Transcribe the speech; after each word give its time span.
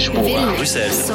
Lisboa, 0.00 0.54
Bruxelles, 0.56 1.12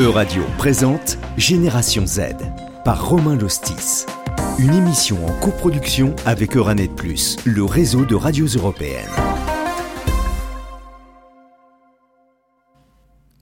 E-Radio 0.00 0.42
présente 0.56 1.18
Génération 1.36 2.06
Z 2.06 2.20
par 2.86 3.06
Romain 3.06 3.36
Lostis. 3.36 4.06
Une 4.58 4.72
émission 4.72 5.18
en 5.26 5.32
coproduction 5.40 6.16
avec 6.24 6.56
Euranet 6.56 6.88
Plus, 6.88 7.36
le 7.44 7.66
réseau 7.66 8.06
de 8.06 8.14
radios 8.14 8.46
européennes. 8.46 9.10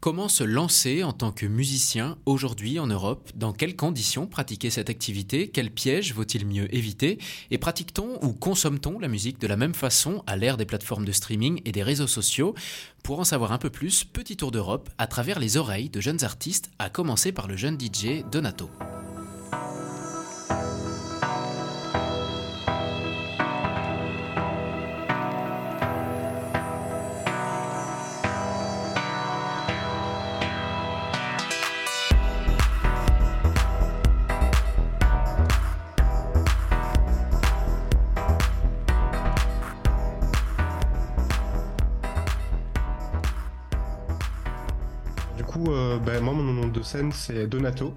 Comment 0.01 0.29
se 0.29 0.45
lancer 0.45 1.03
en 1.03 1.13
tant 1.13 1.31
que 1.31 1.45
musicien 1.45 2.17
aujourd'hui 2.25 2.79
en 2.79 2.87
Europe? 2.87 3.31
Dans 3.35 3.53
quelles 3.53 3.77
conditions 3.77 4.27
pratiquer 4.27 4.71
cette 4.71 4.89
activité? 4.89 5.49
Quels 5.49 5.71
pièges 5.71 6.15
vaut-il 6.15 6.47
mieux 6.47 6.75
éviter? 6.75 7.19
Et 7.51 7.59
pratique-t-on 7.59 8.19
ou 8.25 8.33
consomme-t-on 8.33 8.99
la 8.99 9.09
musique 9.09 9.39
de 9.39 9.47
la 9.47 9.59
même 9.59 9.75
façon 9.75 10.23
à 10.27 10.39
l'ère 10.39 10.57
des 10.57 10.65
plateformes 10.65 11.05
de 11.05 11.13
streaming 11.13 11.61
et 11.67 11.73
des 11.73 11.83
réseaux 11.83 12.07
sociaux? 12.07 12.55
Pour 13.05 13.21
en 13.21 13.25
savoir 13.25 13.53
un 13.53 13.59
peu 13.59 13.69
plus, 13.69 14.05
petit 14.05 14.39
tour 14.39 14.51
d'Europe 14.51 14.89
à 14.97 15.07
travers 15.07 15.39
les 15.39 15.59
oreilles 15.59 15.91
de 15.91 16.01
jeunes 16.01 16.25
artistes, 16.25 16.71
à 16.79 16.89
commencer 16.89 17.31
par 17.31 17.47
le 17.47 17.59
jeune 17.59 17.79
DJ 17.79 18.25
Donato. 18.33 18.71
Ben, 46.07 46.23
moi, 46.23 46.33
mon 46.33 46.43
nom 46.43 46.69
de 46.69 46.83
scène, 46.83 47.13
c'est 47.13 47.47
Donato. 47.47 47.95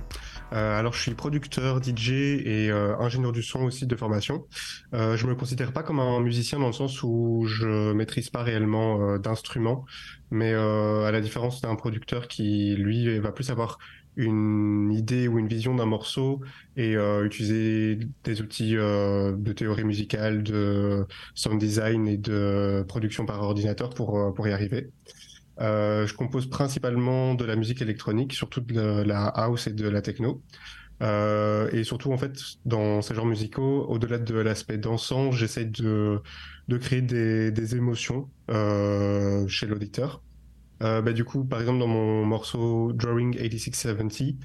Euh, 0.52 0.78
alors, 0.78 0.94
je 0.94 1.02
suis 1.02 1.14
producteur, 1.14 1.82
DJ 1.82 2.12
et 2.12 2.70
euh, 2.70 2.98
ingénieur 3.00 3.32
du 3.32 3.42
son 3.42 3.62
aussi 3.62 3.88
de 3.88 3.96
formation. 3.96 4.46
Euh, 4.94 5.16
je 5.16 5.26
me 5.26 5.36
considère 5.36 5.72
pas 5.72 5.84
comme 5.84 6.00
un 6.00 6.20
musicien 6.20 6.60
dans 6.60 6.68
le 6.68 6.74
sens 6.74 7.02
où 7.04 7.46
je 7.48 7.94
maîtrise 7.94 8.30
pas 8.30 8.44
réellement 8.44 9.02
euh, 9.02 9.18
d'instruments, 9.20 9.86
mais 10.32 10.54
à 10.54 11.12
la 11.12 11.22
différence 11.22 11.62
d'un 11.62 11.76
producteur 11.76 12.28
qui, 12.28 12.76
lui, 12.76 13.20
va 13.20 13.32
plus 13.32 13.50
avoir 13.50 13.78
une 14.16 14.92
idée 14.92 15.28
ou 15.28 15.40
une 15.40 15.48
vision 15.48 15.74
d'un 15.74 15.86
morceau 15.86 16.42
et 16.76 16.94
utiliser 17.24 18.00
des 18.24 18.42
outils 18.42 18.74
de 18.74 19.54
théorie 19.54 19.84
musicale, 19.84 20.44
de 20.44 21.06
sound 21.36 21.60
design 21.60 22.08
et 22.08 22.18
de 22.18 22.84
production 22.88 23.26
par 23.26 23.42
ordinateur 23.42 23.92
pour, 23.92 24.34
pour 24.34 24.48
y 24.48 24.52
arriver. 24.52 24.90
Euh, 25.62 26.08
je 26.08 26.14
compose 26.16 26.50
principalement 26.50 27.36
de 27.36 27.46
la 27.46 27.56
musique 27.56 27.82
électronique, 27.82 28.34
surtout 28.34 28.62
de 28.62 29.04
la 29.04 29.28
house 29.28 29.68
et 29.68 29.74
de 29.74 29.88
la 29.88 30.02
techno. 30.02 30.44
Euh, 31.02 31.70
et 31.72 31.84
surtout, 31.84 32.12
en 32.14 32.18
fait, 32.18 32.38
dans 32.66 33.02
ces 33.02 33.16
genres 33.16 33.26
musicaux, 33.26 33.86
au-delà 33.90 34.20
de 34.20 34.36
l'aspect 34.36 34.78
dansant, 34.78 35.32
j'essaie 35.32 35.66
de, 35.66 36.22
de 36.68 36.78
créer 36.78 37.02
des, 37.02 37.52
des 37.52 37.76
émotions 37.76 38.32
euh, 38.52 39.48
chez 39.48 39.68
l'auditeur. 39.68 40.24
Euh, 40.82 41.02
bah, 41.02 41.14
du 41.14 41.24
coup, 41.26 41.46
par 41.46 41.62
exemple, 41.62 41.80
dans 41.80 41.88
mon 41.88 42.26
morceau 42.26 42.92
Drawing 42.94 43.38
8670, 43.40 44.38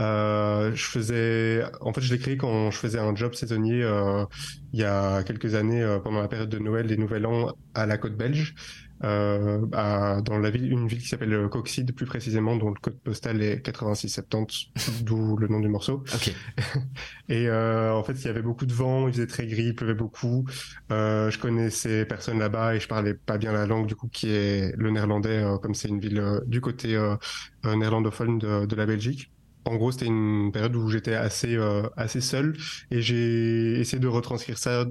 euh, 0.00 0.74
je 0.74 0.84
faisais, 0.84 1.62
en 1.80 1.92
fait, 1.92 2.00
je 2.00 2.12
l'ai 2.12 2.18
créé 2.18 2.36
quand 2.36 2.70
je 2.70 2.78
faisais 2.78 2.98
un 2.98 3.14
job 3.14 3.34
saisonnier 3.34 3.82
euh, 3.82 4.24
il 4.72 4.80
y 4.80 4.84
a 4.84 5.22
quelques 5.22 5.54
années 5.54 5.82
euh, 5.82 6.00
pendant 6.00 6.20
la 6.20 6.26
période 6.28 6.48
de 6.48 6.58
Noël 6.58 6.90
et 6.90 6.96
Nouvel 6.96 7.26
An 7.26 7.52
à 7.74 7.86
la 7.86 7.96
côte 7.98 8.16
belge 8.16 8.54
à, 9.02 10.20
dans 10.22 10.38
la 10.38 10.50
ville, 10.50 10.70
une 10.72 10.88
ville 10.88 11.00
qui 11.00 11.08
s'appelle 11.08 11.48
Coxide 11.50 11.94
plus 11.94 12.06
précisément, 12.06 12.56
dont 12.56 12.70
le 12.70 12.80
code 12.80 12.98
postal 13.00 13.42
est 13.42 13.60
8670, 13.62 14.70
d'où 15.02 15.36
le 15.36 15.48
nom 15.48 15.60
du 15.60 15.68
morceau. 15.68 16.04
Et 17.28 17.48
euh, 17.48 17.92
en 17.92 18.02
fait, 18.04 18.12
il 18.14 18.24
y 18.24 18.28
avait 18.28 18.42
beaucoup 18.42 18.66
de 18.66 18.72
vent, 18.72 19.08
il 19.08 19.14
faisait 19.14 19.26
très 19.26 19.46
gris, 19.46 19.66
il 19.66 19.74
pleuvait 19.74 19.94
beaucoup. 19.94 20.44
Euh, 20.92 21.30
je 21.30 21.38
connaissais 21.38 22.04
personne 22.06 22.38
là-bas 22.38 22.76
et 22.76 22.80
je 22.80 22.88
parlais 22.88 23.14
pas 23.14 23.38
bien 23.38 23.52
la 23.52 23.66
langue, 23.66 23.86
du 23.86 23.96
coup, 23.96 24.08
qui 24.08 24.30
est 24.30 24.74
le 24.76 24.90
néerlandais, 24.90 25.42
euh, 25.42 25.58
comme 25.58 25.74
c'est 25.74 25.88
une 25.88 26.00
ville 26.00 26.18
euh, 26.18 26.40
du 26.46 26.60
côté 26.60 26.94
euh, 26.96 27.16
néerlandophone 27.64 28.38
de, 28.38 28.66
de 28.66 28.76
la 28.76 28.86
Belgique 28.86 29.30
en 29.66 29.76
gros, 29.76 29.92
c'était 29.92 30.06
une 30.06 30.50
période 30.52 30.76
où 30.76 30.90
j'étais 30.90 31.14
assez 31.14 31.56
euh, 31.56 31.88
assez 31.96 32.20
seul 32.20 32.54
et 32.90 33.00
j'ai 33.00 33.80
essayé 33.80 33.98
de 33.98 34.08
retranscrire 34.08 34.58
ça. 34.58 34.84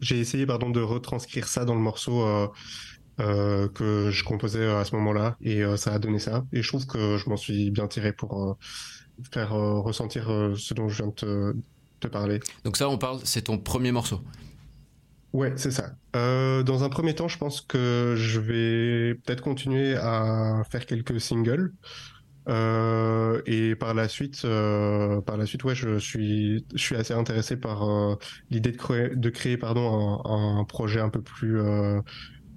J'ai 0.00 0.18
essayé 0.18 0.46
pardon 0.46 0.70
de 0.70 0.80
retranscrire 0.80 1.46
ça 1.46 1.64
dans 1.64 1.74
le 1.76 1.80
morceau 1.80 2.22
euh, 2.26 2.48
euh, 3.20 3.68
que 3.68 4.10
je 4.10 4.24
composais 4.24 4.66
à 4.66 4.84
ce 4.84 4.94
moment-là 4.96 5.36
et 5.40 5.62
euh, 5.62 5.76
ça 5.76 5.92
a 5.92 5.98
donné 5.98 6.18
ça. 6.18 6.44
Et 6.52 6.62
je 6.62 6.68
trouve 6.68 6.86
que 6.86 7.16
je 7.16 7.28
m'en 7.28 7.36
suis 7.36 7.70
bien 7.70 7.86
tiré 7.86 8.12
pour 8.12 8.42
euh, 8.42 8.54
faire 9.30 9.52
ressentir 9.52 10.26
ce 10.56 10.74
dont 10.74 10.88
je 10.88 11.02
viens 11.02 11.08
de 11.08 11.14
te, 11.14 11.54
te, 12.00 12.08
parler. 12.08 12.40
Donc 12.64 12.76
ça, 12.76 12.88
on 12.88 12.98
parle, 12.98 13.20
c'est 13.24 13.42
ton 13.42 13.58
premier 13.58 13.92
morceau. 13.92 14.20
Ouais, 15.32 15.52
c'est 15.56 15.70
ça. 15.70 15.92
dans 16.14 16.84
un 16.84 16.88
premier 16.88 17.14
temps, 17.14 17.28
je 17.28 17.38
pense 17.38 17.60
que 17.60 18.14
je 18.16 18.40
vais 18.40 19.14
peut-être 19.14 19.42
continuer 19.42 19.94
à 19.96 20.62
faire 20.70 20.86
quelques 20.86 21.20
singles. 21.20 21.72
Euh, 22.48 23.42
et 23.46 23.74
par 23.76 23.94
la 23.94 24.08
suite, 24.08 24.42
euh, 24.44 25.20
par 25.20 25.36
la 25.36 25.46
suite, 25.46 25.62
ouais, 25.64 25.74
je 25.74 25.98
suis, 25.98 26.64
je 26.74 26.82
suis 26.82 26.96
assez 26.96 27.12
intéressé 27.12 27.56
par 27.56 27.88
euh, 27.88 28.16
l'idée 28.50 28.72
de 28.72 28.76
créer, 28.76 29.10
de 29.14 29.30
créer, 29.30 29.56
pardon, 29.56 30.20
un, 30.24 30.58
un, 30.58 30.64
projet 30.64 31.00
un 31.00 31.10
peu 31.10 31.22
plus 31.22 31.60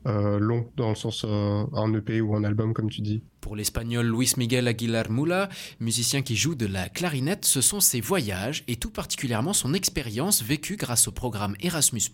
euh, 0.06 0.24
euh, 0.24 0.40
long, 0.40 0.70
dans 0.78 0.90
le 0.90 0.96
sens 0.96 1.26
un 1.26 1.94
EP 1.94 2.22
ou 2.22 2.36
un 2.36 2.44
album, 2.44 2.74
comme 2.74 2.90
tu 2.90 3.02
dis. 3.02 3.24
Pour 3.42 3.56
l'espagnol 3.56 4.06
Luis 4.06 4.34
Miguel 4.38 4.68
Aguilar 4.68 5.10
Mula, 5.10 5.50
musicien 5.80 6.22
qui 6.22 6.36
joue 6.36 6.56
de 6.56 6.66
la 6.66 6.88
clarinette, 6.88 7.46
ce 7.46 7.62
sont 7.62 7.80
ses 7.80 8.00
voyages 8.00 8.64
et 8.68 8.78
tout 8.78 8.90
particulièrement 8.90 9.54
son 9.54 9.74
expérience 9.74 10.44
vécue 10.44 10.78
grâce 10.78 11.08
au 11.08 11.12
programme 11.12 11.56
Erasmus+, 11.62 12.10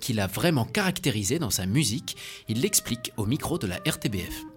qui 0.00 0.12
l'a 0.12 0.26
vraiment 0.26 0.64
caractérisé 0.64 1.38
dans 1.38 1.50
sa 1.50 1.66
musique. 1.66 2.16
Il 2.48 2.62
l'explique 2.62 3.12
au 3.16 3.26
micro 3.26 3.58
de 3.58 3.66
la 3.66 3.76
RTBF. 3.86 4.55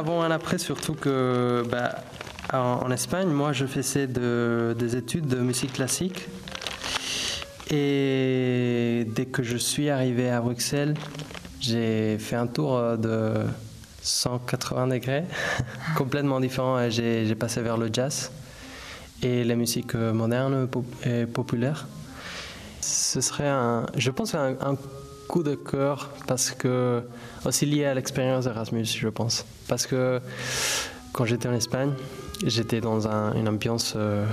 Avant, 0.00 0.22
un 0.22 0.30
après, 0.30 0.56
surtout 0.56 0.94
que 0.94 1.62
bah, 1.70 1.96
en, 2.54 2.90
Espagne, 2.90 3.28
moi 3.28 3.52
je 3.52 3.66
faisais 3.66 4.06
de, 4.06 4.74
des 4.78 4.96
études 4.96 5.26
de 5.26 5.36
musique 5.36 5.74
classique. 5.74 6.26
Et 7.70 9.06
dès 9.14 9.26
que 9.26 9.42
je 9.42 9.58
suis 9.58 9.90
arrivé 9.90 10.30
à 10.30 10.40
Bruxelles, 10.40 10.94
j'ai 11.60 12.16
fait 12.18 12.36
un 12.36 12.46
tour 12.46 12.96
de 12.96 13.44
180 14.00 14.86
degrés, 14.86 15.24
complètement 15.96 16.40
différent. 16.40 16.88
J'ai 16.88 17.34
passé 17.34 17.60
vers 17.60 17.76
le 17.76 17.90
jazz 17.92 18.32
et 19.22 19.44
la 19.44 19.54
musique 19.54 19.94
moderne 19.94 20.66
et 21.04 21.26
populaire. 21.26 21.86
Ce 22.80 23.20
serait, 23.20 23.48
un, 23.48 23.84
je 23.98 24.10
pense, 24.10 24.34
un, 24.34 24.56
un 24.62 24.76
coup 25.30 25.44
de 25.44 25.54
cœur 25.54 26.10
parce 26.26 26.50
que 26.50 27.04
aussi 27.44 27.64
lié 27.64 27.84
à 27.84 27.94
l'expérience 27.94 28.46
Erasmus, 28.46 28.84
je 28.84 29.08
pense. 29.08 29.44
Parce 29.68 29.86
que 29.86 30.20
quand 31.12 31.24
j'étais 31.24 31.48
en 31.48 31.52
Espagne, 31.54 31.92
j'étais 32.44 32.80
dans 32.80 33.06
un, 33.06 33.34
une 33.34 33.48
ambiance 33.48 33.94
euh, 33.94 34.26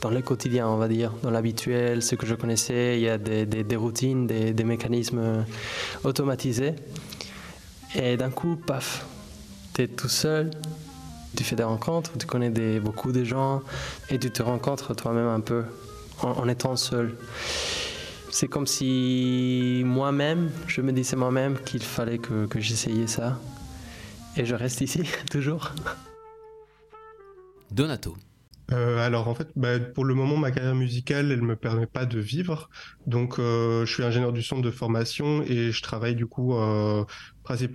dans 0.00 0.10
le 0.10 0.22
quotidien, 0.22 0.68
on 0.68 0.76
va 0.76 0.86
dire, 0.86 1.10
dans 1.24 1.30
l'habituel, 1.30 2.04
ce 2.04 2.14
que 2.14 2.24
je 2.24 2.36
connaissais. 2.36 2.98
Il 2.98 3.02
y 3.02 3.08
a 3.08 3.18
des, 3.18 3.76
routines, 3.76 4.28
des, 4.28 4.64
mécanismes 4.64 5.44
automatisés. 6.04 6.74
Et 7.96 8.16
d'un 8.16 8.30
coup, 8.30 8.54
paf, 8.54 9.04
tu 9.74 9.82
es 9.82 9.88
tout 9.88 10.08
seul, 10.08 10.52
tu 11.36 11.42
fais 11.42 11.56
des 11.56 11.64
rencontres, 11.64 12.12
tu 12.16 12.28
connais 12.28 12.78
beaucoup 12.78 13.10
de 13.10 13.24
gens 13.24 13.62
et 14.08 14.20
tu 14.20 14.30
te 14.30 14.42
rencontres 14.42 14.94
toi-même 14.94 15.26
un 15.26 15.40
peu 15.40 15.64
en 16.22 16.48
étant 16.48 16.76
seul. 16.76 17.16
C'est 18.32 18.48
comme 18.48 18.66
si 18.66 19.82
moi-même, 19.84 20.50
je 20.66 20.80
me 20.80 20.90
disais 20.90 21.16
moi-même 21.16 21.58
qu'il 21.60 21.82
fallait 21.82 22.16
que, 22.16 22.46
que 22.46 22.60
j'essayais 22.60 23.06
ça. 23.06 23.38
Et 24.38 24.46
je 24.46 24.54
reste 24.54 24.80
ici, 24.80 25.02
toujours. 25.30 25.72
Donato. 27.70 28.16
euh, 28.72 28.98
alors 29.06 29.28
en 29.28 29.34
fait, 29.34 29.48
bah, 29.54 29.78
pour 29.78 30.06
le 30.06 30.14
moment, 30.14 30.38
ma 30.38 30.50
carrière 30.50 30.74
musicale, 30.74 31.30
elle 31.30 31.42
me 31.42 31.56
permet 31.56 31.86
pas 31.86 32.06
de 32.06 32.18
vivre. 32.20 32.70
Donc, 33.06 33.38
euh, 33.38 33.84
je 33.84 33.92
suis 33.92 34.02
ingénieur 34.02 34.32
du 34.32 34.42
son 34.42 34.60
de 34.60 34.70
formation 34.70 35.42
et 35.42 35.70
je 35.70 35.82
travaille 35.82 36.14
du 36.14 36.26
coup 36.26 36.54
euh, 36.54 37.04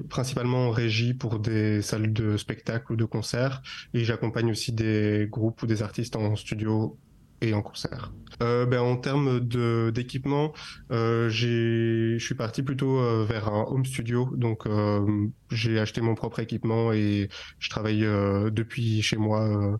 principalement 0.09 0.69
en 0.69 0.71
régie 0.71 1.13
pour 1.13 1.37
des 1.37 1.83
salles 1.83 2.11
de 2.13 2.35
spectacle 2.35 2.93
ou 2.93 2.95
de 2.95 3.05
concert. 3.05 3.61
Et 3.93 4.03
j'accompagne 4.03 4.49
aussi 4.49 4.71
des 4.71 5.27
groupes 5.29 5.61
ou 5.61 5.67
des 5.67 5.83
artistes 5.83 6.15
en 6.15 6.35
studio 6.35 6.97
et 7.41 7.53
en 7.53 7.61
concert. 7.61 8.11
Euh, 8.43 8.65
ben, 8.65 8.81
en 8.81 8.97
termes 8.97 9.39
de 9.39 9.91
d'équipement, 9.93 10.53
euh, 10.91 11.29
je 11.29 12.17
suis 12.19 12.35
parti 12.35 12.61
plutôt 12.61 12.99
euh, 12.99 13.25
vers 13.27 13.47
un 13.47 13.65
home 13.67 13.85
studio, 13.85 14.29
donc 14.35 14.67
euh, 14.67 15.27
j'ai 15.49 15.79
acheté 15.79 16.01
mon 16.01 16.13
propre 16.13 16.39
équipement 16.39 16.91
et 16.93 17.29
je 17.59 17.69
travaille 17.69 18.05
euh, 18.05 18.51
depuis 18.51 19.01
chez 19.01 19.17
moi 19.17 19.77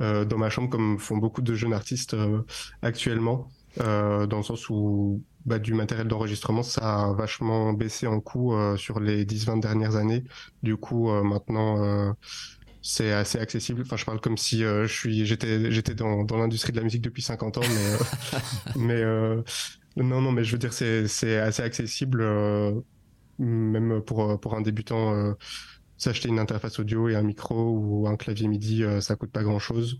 dans 0.00 0.36
ma 0.36 0.50
chambre, 0.50 0.68
comme 0.68 0.98
font 0.98 1.16
beaucoup 1.16 1.42
de 1.42 1.54
jeunes 1.54 1.72
artistes 1.72 2.16
actuellement, 2.80 3.48
dans 3.76 4.36
le 4.36 4.42
sens 4.42 4.68
où 4.68 5.22
bah, 5.46 5.60
du 5.60 5.74
matériel 5.74 6.08
d'enregistrement, 6.08 6.64
ça 6.64 7.04
a 7.04 7.12
vachement 7.12 7.72
baissé 7.72 8.08
en 8.08 8.18
coût 8.18 8.52
sur 8.76 8.98
les 8.98 9.24
10-20 9.24 9.60
dernières 9.60 9.94
années. 9.94 10.24
Du 10.64 10.76
coup, 10.76 11.08
maintenant 11.22 12.16
c'est 12.82 13.12
assez 13.12 13.38
accessible. 13.38 13.82
Enfin, 13.82 13.96
je 13.96 14.04
parle 14.04 14.20
comme 14.20 14.36
si 14.36 14.64
euh, 14.64 14.86
je 14.86 14.92
suis, 14.92 15.26
j'étais, 15.26 15.70
j'étais 15.70 15.94
dans, 15.94 16.24
dans 16.24 16.36
l'industrie 16.36 16.72
de 16.72 16.78
la 16.78 16.84
musique 16.84 17.02
depuis 17.02 17.22
50 17.22 17.58
ans, 17.58 17.62
mais, 17.62 18.76
mais 18.76 19.02
euh, 19.02 19.42
non, 19.96 20.20
non, 20.20 20.32
mais 20.32 20.44
je 20.44 20.52
veux 20.52 20.58
dire, 20.58 20.72
c'est, 20.72 21.06
c'est 21.08 21.38
assez 21.38 21.62
accessible, 21.62 22.24
même 23.38 24.02
pour 24.02 24.38
pour 24.40 24.54
un 24.54 24.60
débutant 24.60 25.34
s'acheter 26.02 26.28
une 26.28 26.40
interface 26.40 26.80
audio 26.80 27.08
et 27.08 27.14
un 27.14 27.22
micro 27.22 27.78
ou 27.78 28.08
un 28.08 28.16
clavier 28.16 28.48
MIDI, 28.48 28.82
euh, 28.82 29.00
ça 29.00 29.14
coûte 29.16 29.30
pas 29.30 29.44
grand 29.44 29.60
chose. 29.60 29.98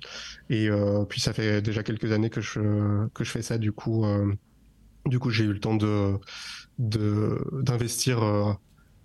Et 0.50 0.68
euh, 0.68 1.04
puis 1.04 1.20
ça 1.20 1.32
fait 1.32 1.62
déjà 1.62 1.82
quelques 1.84 2.10
années 2.12 2.30
que 2.30 2.40
je 2.40 3.06
que 3.14 3.24
je 3.24 3.30
fais 3.30 3.42
ça. 3.42 3.56
Du 3.58 3.72
coup, 3.72 4.04
euh, 4.04 4.34
du 5.06 5.18
coup, 5.20 5.30
j'ai 5.30 5.44
eu 5.44 5.52
le 5.52 5.60
temps 5.60 5.76
de 5.76 6.18
de 6.78 7.38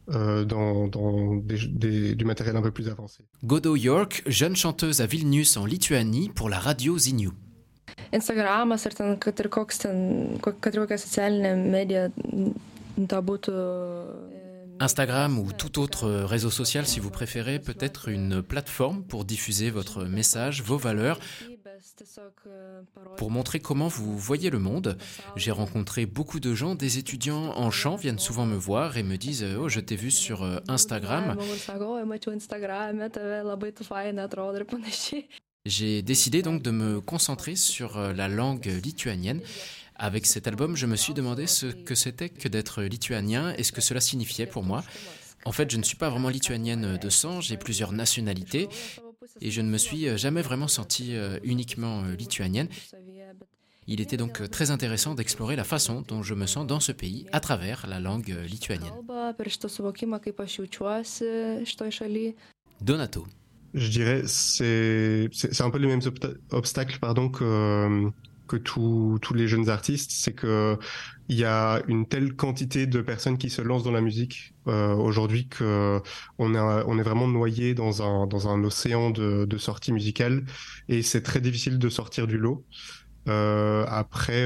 d'investir. 0.07 0.45
dans, 0.48 0.88
dans 0.88 1.36
des, 1.36 2.15
du 2.15 2.25
matériel 2.25 2.56
un 2.56 2.62
peu 2.62 2.71
plus 2.71 2.88
avancé. 2.89 3.24
Godo 3.44 3.75
York, 3.75 4.24
jeune 4.25 4.56
chanteuse 4.56 5.01
à 5.01 5.06
Vilnius 5.06 5.57
en 5.57 5.65
Lituanie 5.65 6.30
pour 6.30 6.50
la 6.50 6.59
radio 6.59 6.98
Zignou. 6.98 7.33
Instagramas 8.13 8.86
ar 8.88 8.94
ten, 8.95 9.18
kad 9.19 9.39
ir 9.39 9.50
koks 9.51 9.81
ten, 9.83 9.98
kad 10.44 10.75
ir 10.75 10.83
kokia 10.86 10.98
socialinė 11.01 11.56
medija 11.59 12.07
ta 13.09 13.19
būtų 13.25 13.56
Instagram 14.80 15.39
ou 15.39 15.51
tout 15.51 15.80
autre 15.81 16.07
réseau 16.30 16.51
social 16.51 16.86
si 16.86 17.00
vous 17.00 17.09
préférez, 17.09 17.59
peut 17.59 17.77
être 17.80 18.09
une 18.09 18.42
plateforme 18.44 19.04
pour 19.04 19.25
diffuser 19.25 19.71
votre 19.71 20.06
message, 20.06 20.62
vos 20.62 20.77
valeurs, 20.77 21.19
pour 23.18 23.31
montrer 23.31 23.59
comment 23.59 23.88
vous 23.88 24.18
voyez 24.18 24.50
le 24.50 24.59
monde. 24.59 24.97
J'ai 25.35 25.51
rencontré 25.51 26.06
beaucoup 26.06 26.39
de 26.39 26.53
gens, 26.53 26.75
des 26.75 26.97
étudiants 26.97 27.53
en 27.56 27.71
chant 27.71 27.95
viennent 27.95 28.19
souvent 28.19 28.45
me 28.45 28.56
voir 28.56 28.97
et 28.97 29.03
me 29.03 29.18
disent 29.18 29.45
Oh, 29.59 29.69
je 29.69 29.79
t'ai 29.79 29.95
vu 29.95 30.12
sur 30.12 30.44
Instagram. 30.68 31.38
J'ai 35.65 36.01
décidé 36.01 36.41
donc 36.41 36.62
de 36.62 36.71
me 36.71 37.01
concentrer 37.01 37.56
sur 37.56 38.00
la 38.00 38.27
langue 38.27 38.68
lituanienne 38.83 39.41
avec 39.97 40.25
cet 40.25 40.47
album, 40.47 40.75
je 40.75 40.85
me 40.85 40.95
suis 40.95 41.13
demandé 41.13 41.47
ce 41.47 41.65
que 41.65 41.95
c'était 41.95 42.30
que 42.30 42.47
d'être 42.47 42.83
lituanien 42.83 43.53
et 43.57 43.63
ce 43.63 43.71
que 43.71 43.81
cela 43.81 44.00
signifiait 44.00 44.45
pour 44.45 44.63
moi. 44.63 44.83
En 45.45 45.51
fait, 45.51 45.71
je 45.71 45.77
ne 45.77 45.83
suis 45.83 45.97
pas 45.97 46.09
vraiment 46.09 46.30
lituanienne 46.30 46.97
de 46.97 47.09
sang, 47.09 47.41
j'ai 47.41 47.57
plusieurs 47.57 47.94
nationalités 47.94 48.69
et 49.41 49.51
je 49.51 49.62
ne 49.62 49.69
me 49.69 49.77
suis 49.77 50.18
jamais 50.18 50.41
vraiment 50.41 50.68
sentie 50.68 51.15
euh, 51.15 51.39
uniquement 51.44 52.03
euh, 52.03 52.15
lituanienne. 52.15 52.68
Il 53.89 54.01
était 54.01 54.18
donc 54.18 54.50
très 54.50 54.69
intéressant 54.71 55.15
d'explorer 55.15 55.56
la 55.56 55.63
façon 55.63 56.03
dont 56.06 56.21
je 56.21 56.33
me 56.33 56.45
sens 56.45 56.68
dans 56.68 56.81
ce 56.81 56.91
pays 56.91 57.25
à 57.31 57.39
travers 57.39 57.88
la 57.88 58.01
langue 58.01 58.31
euh, 58.31 58.45
lituanienne. 58.45 58.91
Donato. 62.81 63.25
Je 63.74 63.89
dirais 63.89 64.24
c'est 64.25 65.30
c'est 65.31 65.62
un 65.62 65.69
peu 65.69 65.77
les 65.77 65.88
mêmes 65.88 66.01
obstacles 66.51 67.00
pardon 67.00 67.30
que 67.30 68.09
que 68.47 68.55
tous 68.57 69.19
les 69.33 69.47
jeunes 69.47 69.69
artistes, 69.69 70.11
c'est 70.11 70.33
que 70.33 70.77
il 71.29 71.38
y 71.38 71.44
a 71.44 71.81
une 71.88 72.07
telle 72.07 72.35
quantité 72.35 72.88
de 72.88 73.01
personnes 73.01 73.38
qui 73.38 73.49
se 73.49 73.61
lancent 73.61 73.83
dans 73.83 73.91
la 73.91 74.01
musique 74.01 74.53
euh, 74.67 74.94
aujourd'hui 74.95 75.47
que 75.49 76.01
on 76.38 76.55
est 76.55 76.59
on 76.59 76.97
est 76.97 77.03
vraiment 77.03 77.27
noyé 77.27 77.73
dans 77.73 78.01
un 78.01 78.27
dans 78.27 78.47
un 78.47 78.63
océan 78.63 79.09
de, 79.11 79.45
de 79.45 79.57
sorties 79.57 79.91
musicales 79.91 80.45
et 80.88 81.01
c'est 81.03 81.21
très 81.21 81.41
difficile 81.41 81.79
de 81.79 81.89
sortir 81.89 82.27
du 82.27 82.38
lot. 82.38 82.65
Euh, 83.27 83.85
après. 83.89 84.45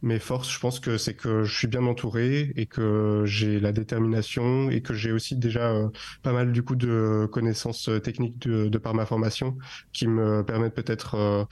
Mes 0.00 0.20
forces, 0.20 0.52
je 0.52 0.60
pense 0.60 0.78
que 0.78 0.96
c'est 0.96 1.14
que 1.14 1.42
je 1.42 1.52
suis 1.56 1.66
bien 1.66 1.84
entouré 1.84 2.52
et 2.54 2.66
que 2.66 3.24
j'ai 3.26 3.58
la 3.58 3.72
détermination 3.72 4.70
et 4.70 4.80
que 4.80 4.94
j'ai 4.94 5.10
aussi 5.10 5.34
déjà 5.34 5.72
euh, 5.72 5.88
pas 6.22 6.32
mal 6.32 6.52
du 6.52 6.62
coup 6.62 6.76
de 6.76 7.28
connaissances 7.32 7.88
euh, 7.88 7.98
techniques 7.98 8.38
de, 8.38 8.68
de 8.68 8.78
par 8.78 8.94
ma 8.94 9.06
formation 9.06 9.58
qui 9.92 10.06
me 10.06 10.44
permettent 10.44 10.76
peut-être 10.76 11.16
euh, 11.16 11.44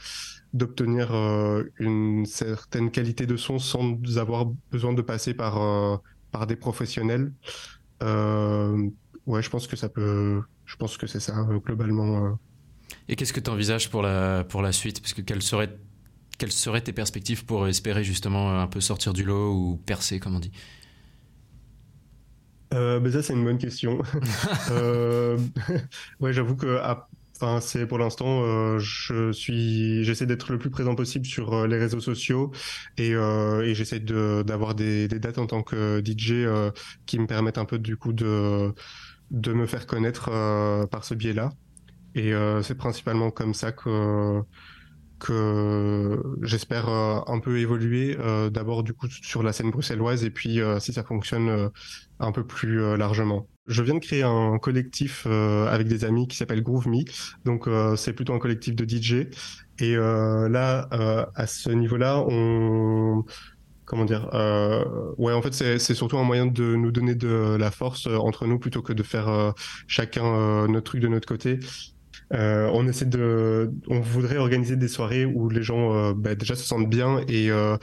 d'obtenir 0.52 1.10
une 1.78 2.24
certaine 2.24 2.90
qualité 2.90 3.26
de 3.26 3.36
son 3.36 3.58
sans 3.58 3.98
avoir 4.16 4.46
besoin 4.70 4.94
de 4.94 5.02
passer 5.02 5.34
par 5.34 6.00
par 6.30 6.46
des 6.46 6.56
professionnels. 6.56 7.32
ouais, 8.00 9.42
je 9.42 9.50
pense 9.50 9.66
que 9.66 9.76
ça 9.76 9.88
peut, 9.88 10.40
je 10.64 10.76
pense 10.76 10.96
que 10.96 11.06
c'est 11.06 11.20
ça 11.20 11.46
globalement. 11.64 12.38
Et 13.08 13.16
qu'est-ce 13.16 13.32
que 13.32 13.40
tu 13.40 13.50
envisages 13.50 13.90
pour 13.90 14.02
la 14.02 14.44
pour 14.44 14.62
la 14.62 14.72
suite? 14.72 15.00
Parce 15.00 15.12
que 15.12 15.20
quelle 15.20 15.42
serait 15.42 15.76
quelles 16.38 16.52
seraient 16.52 16.80
tes 16.80 16.92
perspectives 16.92 17.44
pour 17.44 17.66
espérer 17.68 18.04
justement 18.04 18.60
un 18.60 18.66
peu 18.66 18.80
sortir 18.80 19.12
du 19.12 19.24
lot 19.24 19.52
ou 19.52 19.76
percer, 19.86 20.20
comme 20.20 20.36
on 20.36 20.40
dit? 20.40 20.52
Euh, 22.74 22.98
ben 22.98 23.12
ça 23.12 23.22
c'est 23.22 23.32
une 23.32 23.44
bonne 23.44 23.58
question. 23.58 24.02
euh, 24.70 25.38
ouais, 26.20 26.32
j'avoue 26.32 26.56
que 26.56 26.80
enfin 27.36 27.60
c'est 27.60 27.86
pour 27.86 27.98
l'instant 27.98 28.42
euh, 28.44 28.78
je 28.78 29.30
suis 29.30 30.02
j'essaie 30.04 30.26
d'être 30.26 30.50
le 30.52 30.58
plus 30.58 30.70
présent 30.70 30.94
possible 30.94 31.26
sur 31.26 31.66
les 31.66 31.78
réseaux 31.78 32.00
sociaux 32.00 32.50
et, 32.96 33.10
et 33.10 33.74
j'essaie 33.74 34.00
de 34.00 34.42
d'avoir 34.42 34.74
des, 34.74 35.06
des, 35.06 35.18
dates 35.20 35.38
en 35.38 35.46
tant 35.46 35.62
que 35.62 36.02
DJ 36.04 36.46
qui 37.06 37.18
me 37.18 37.26
permettent 37.26 37.58
un 37.58 37.66
peu 37.66 37.78
du 37.78 37.96
coup 37.96 38.12
de 38.12 38.74
de 39.30 39.52
me 39.52 39.66
faire 39.66 39.86
connaître 39.86 40.30
par 40.90 41.04
ce 41.04 41.14
biais-là. 41.14 41.50
Et 42.14 42.32
c'est 42.62 42.76
principalement 42.76 43.30
comme 43.30 43.54
ça 43.54 43.72
que 43.72 44.42
que 45.18 46.22
j'espère 46.42 46.88
euh, 46.88 47.20
un 47.26 47.40
peu 47.40 47.58
évoluer 47.58 48.16
euh, 48.20 48.50
d'abord 48.50 48.82
du 48.82 48.92
coup 48.92 49.08
sur 49.08 49.42
la 49.42 49.52
scène 49.52 49.70
bruxelloise 49.70 50.24
et 50.24 50.30
puis 50.30 50.60
euh, 50.60 50.78
si 50.78 50.92
ça 50.92 51.02
fonctionne 51.04 51.70
un 52.18 52.32
peu 52.32 52.46
plus 52.46 52.96
largement. 52.96 53.48
Je 53.66 53.82
viens 53.82 53.94
de 53.94 54.00
créer 54.00 54.22
un 54.22 54.58
collectif 54.58 55.26
avec 55.26 55.88
des 55.88 56.04
amis 56.04 56.28
qui 56.28 56.36
s'appelle 56.36 56.62
Groove 56.62 56.88
Me, 56.88 57.04
donc 57.44 57.68
c'est 57.96 58.12
plutôt 58.12 58.32
un 58.32 58.38
collectif 58.38 58.74
de 58.74 58.88
DJ 58.88 59.28
et 59.78 59.96
là 59.96 60.88
à 61.34 61.46
ce 61.46 61.70
niveau-là 61.70 62.24
on 62.28 63.24
comment 63.84 64.04
dire 64.04 64.28
ouais 65.18 65.32
en 65.32 65.42
fait 65.42 65.52
c'est 65.52 65.94
surtout 65.94 66.18
un 66.18 66.24
moyen 66.24 66.46
de 66.46 66.76
nous 66.76 66.92
donner 66.92 67.14
de 67.14 67.56
la 67.58 67.70
force 67.70 68.06
entre 68.06 68.46
nous 68.46 68.58
plutôt 68.58 68.82
que 68.82 68.92
de 68.92 69.02
faire 69.02 69.54
chacun 69.88 70.68
notre 70.68 70.84
truc 70.84 71.00
de 71.00 71.08
notre 71.08 71.26
côté 71.26 71.58
euh, 72.32 72.68
on 72.72 72.88
essaie 72.88 73.04
de, 73.04 73.70
on 73.88 74.00
voudrait 74.00 74.38
organiser 74.38 74.76
des 74.76 74.88
soirées 74.88 75.24
où 75.24 75.48
les 75.48 75.62
gens 75.62 75.94
euh, 75.94 76.12
bah, 76.14 76.34
déjà 76.34 76.56
se 76.56 76.64
sentent 76.64 76.88
bien 76.88 77.20
et 77.28 77.50
euh, 77.50 77.76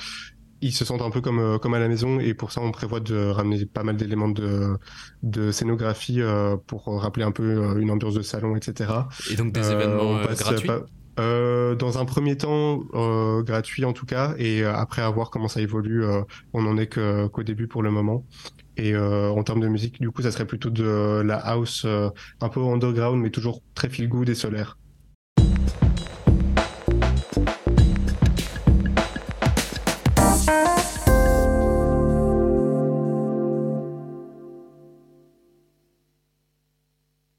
ils 0.62 0.74
se 0.74 0.84
sentent 0.86 1.02
un 1.02 1.10
peu 1.10 1.22
comme 1.22 1.60
comme 1.60 1.74
à 1.74 1.80
la 1.80 1.88
maison 1.88 2.20
et 2.20 2.34
pour 2.34 2.52
ça 2.52 2.62
on 2.62 2.72
prévoit 2.72 3.02
de 3.02 3.16
ramener 3.16 3.66
pas 3.66 3.84
mal 3.84 3.98
d'éléments 3.98 4.30
de 4.30 4.78
de 5.22 5.52
scénographie 5.52 6.22
pour 6.68 6.86
rappeler 7.02 7.26
un 7.26 7.32
peu 7.32 7.78
une 7.80 7.92
ambiance 7.92 8.14
de 8.14 8.22
salon 8.22 8.56
etc. 8.56 8.90
Et 9.30 9.36
donc 9.36 9.52
des 9.52 9.70
événements 9.72 10.22
gratuits? 10.24 10.70
Dans 11.18 11.98
un 11.98 12.06
premier 12.06 12.38
temps, 12.38 12.80
gratuit 13.44 13.86
en 13.86 13.94
tout 13.94 14.06
cas, 14.06 14.34
et 14.38 14.64
après 14.64 15.02
à 15.02 15.10
voir 15.10 15.30
comment 15.30 15.48
ça 15.48 15.62
évolue, 15.62 16.04
on 16.54 16.62
n'en 16.62 16.78
est 16.78 16.88
qu'au 16.88 17.44
début 17.44 17.68
pour 17.68 17.84
le 17.84 17.92
moment. 17.92 18.26
Et 18.78 18.94
euh, 18.94 19.30
en 19.30 19.44
termes 19.44 19.60
de 19.60 19.68
musique, 19.68 20.02
du 20.02 20.10
coup, 20.12 20.24
ça 20.24 20.32
serait 20.32 20.48
plutôt 20.48 20.70
de 20.70 21.22
la 21.24 21.38
house 21.38 21.84
euh, 21.86 22.10
un 22.42 22.50
peu 22.50 22.62
underground, 22.62 23.22
mais 23.22 23.30
toujours 23.30 23.62
très 23.76 23.90
feel 23.90 24.10
good 24.10 24.30
et 24.30 24.36
solaire. 24.36 24.78